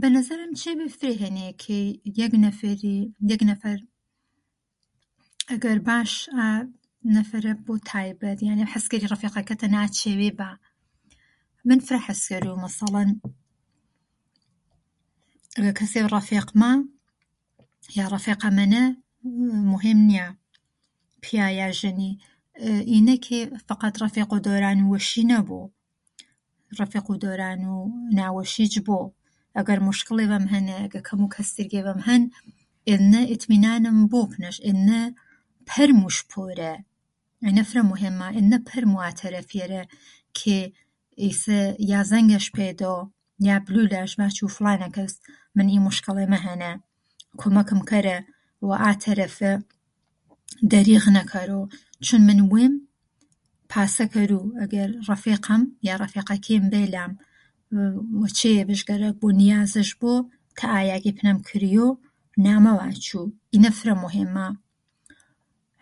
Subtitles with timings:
[0.00, 1.76] بەنەزەرەم چێڤێ فرێ هەنێ کە
[2.20, 3.78] یەک نەفەری، یەک نەفەر
[5.52, 6.66] ئەگەر باش ئا یەک
[7.16, 10.50] نەفەرە بۆ تایبەت یانێڤ عەز کەری رەفێقەکەتەنە ئا چێڤێ با.
[11.68, 13.08] من فرە حەز کەروو مەسەڵەن
[15.56, 16.72] ئەگەر کەسێڤ رەفێقما
[17.98, 18.82] یا رەفێقەمەنە
[19.70, 20.28] موهێم نیا
[21.22, 22.12] پیا یا ژەنی
[22.90, 25.60] ئینە کە فەقەت رەفێقوو دەورانی وەشی نەبۆ
[26.80, 27.80] رەفێقوو دەورانوو
[28.16, 29.00] ناوەشیچ بۆ.
[29.58, 32.22] ئەگەر موشکێڵێڤەم هەنە ئەگەر کەموو کەسریێڤم هەن
[32.88, 35.02] ئێننە ئێتمینانم بۆ پنەش ئێننە
[35.70, 36.72] پەرمووش پۆرە،
[37.46, 39.82] ئینە فرە مۆهێما ئێننە پەرموو ئا تارەفیەرە
[40.38, 40.58] کە
[41.22, 41.58] ئیسە
[41.90, 42.96] یا زەنگەش پەی دەو
[43.48, 45.14] یا بلوو لاش ڤاچوو فڵانەکەس
[45.56, 46.72] من ئی موشکێڵەمە هەنە،
[47.40, 48.18] کومەکم کەرە
[48.66, 49.52] وە ئا تەرەفە
[50.72, 51.60] دەریغ نەکەرۆ
[52.06, 52.74] چوون من وێم
[53.72, 57.12] پاسە کەروو ئەگەر رەفێقەم یا رەفێقەکێم بەی لام
[58.18, 60.12] وو چێڤێڤش گەرەک بۆ نیازش بۆ
[60.58, 61.86] تا یاگێ پنەم کریۆ،
[62.44, 64.48] نا مەڤاچوو ئینە فرە موهێمما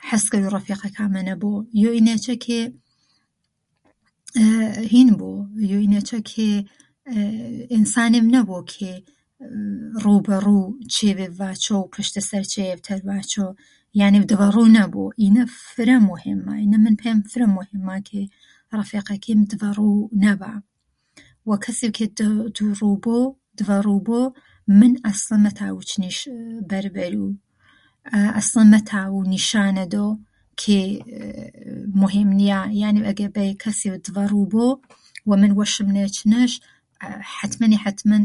[0.09, 1.53] عەز کەروو رەفێقەکامەنە بۆ.
[1.83, 2.59] یۆ ئینەیچە کە
[4.93, 6.45] هین بۆ ئێ ئێ یۆ ئینەیچە کە
[7.73, 8.91] ئێنسانێڤ نەبۆ کە
[10.05, 13.47] رووبەڕوو چێڤێڤ ڤاچۆ کە رووبەڕوو چێڤێڤ ڤاچۆ پەشتەسەر چێڤێڤ تەر ڤاچۆ
[14.01, 18.21] یانێڤ دڤە روو نەبۆ ئینە فرە مۆهێما ئینە پێم فرە مۆهێمما کە
[18.79, 20.55] رەفێقەکێم دڤە روو نەبا
[21.49, 22.05] وە کەسێڤ کە
[22.57, 23.19] دۆڕوو بۆ
[23.59, 24.21] دڤە ڕوو بۆ
[24.79, 26.19] من ئەسڵەن مەتاڤوو چنیش
[26.71, 27.33] بەر بەروو
[28.37, 30.09] ئەسڵەن مەتاڤوو نیشانە دەو
[30.61, 34.67] کە ئێ ئێ موهێم نیە، یانێڤ ئەگەر بەی کەسێڤ، دڤە روو بۆ
[35.29, 36.53] وە من وەشم نەی چنەش،
[37.39, 38.23] حەتمەنی حەتمەن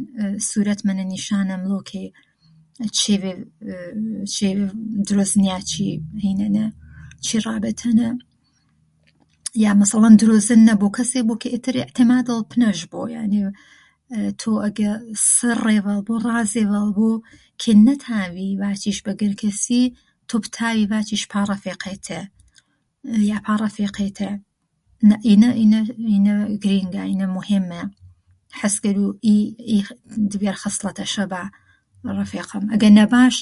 [0.47, 2.03] سوورەتمەنە نیشانە مذۆ کە
[2.97, 3.23] چێڤێڤ
[3.67, 3.79] ئێ ئێ
[4.33, 4.61] چێڤێڤ
[5.07, 5.85] دروس نیا چی
[6.25, 6.65] هینەنە
[7.25, 8.09] چی رابێتەنە.
[9.63, 13.01] یا مسەڵەن درۆزن نەبۆ، کەسێڤ بۆ کە ئێتر ئێعتمادذ پنەش بۆ.
[13.15, 13.49] یانێڤ
[14.39, 17.09] تۆ ئەگە ئێ سڕێڤەذ بۆ، رازێڤەذ بۆ
[17.61, 19.83] کە نەتاڤی ڤاچیش بە گرکەسی،
[20.29, 22.19] تۆ بتاڤی ڤاچیش پا رەفێقەیتە
[23.29, 24.31] یا پا رەفێقێتە.
[25.29, 25.81] ئینە ئینە
[26.11, 26.19] ئێ
[26.63, 27.81] گرینگا ئینە موهێما
[28.59, 29.37] عەز کەروو ئی
[29.69, 31.43] ئی ئێێ ئی خسڵەتێشە با.
[32.19, 33.35] رەفێقەم، ئەگەر نەباش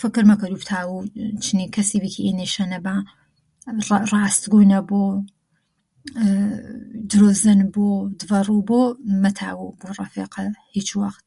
[0.00, 2.96] فکر مەکەروو بتاڤوو ئێ چنی کەسێڤی کە ئینیشە نەبا
[4.12, 5.04] راسگوو نەبۆ
[6.20, 6.30] ئێ
[7.10, 7.86] درۆزن بۆ
[8.18, 8.80] دڤە روو بۆ
[9.22, 10.42] مەتاڤوو بوو رەفێقە
[10.74, 11.24] هیچوەخت